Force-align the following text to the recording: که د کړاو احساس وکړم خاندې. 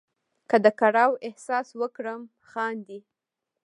که 0.49 0.57
د 0.65 0.67
کړاو 0.79 1.11
احساس 1.27 1.67
وکړم 1.81 2.21
خاندې. 2.49 2.99